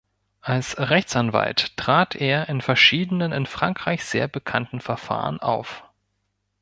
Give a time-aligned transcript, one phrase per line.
[0.41, 5.83] Als Rechtsanwalt trat er in verschiedenen in Frankreich sehr bekannten Verfahren auf.